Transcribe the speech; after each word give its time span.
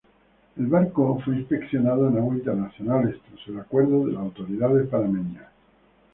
El 0.57 0.65
barco 0.65 1.19
fue 1.23 1.35
inspeccionado 1.37 2.07
en 2.07 2.17
aguas 2.17 2.37
internacionales, 2.39 3.17
tras 3.27 3.47
el 3.49 3.59
acuerdo 3.59 4.07
de 4.07 4.13
las 4.13 4.21
autoridades 4.23 4.87
panameñas. 4.87 5.45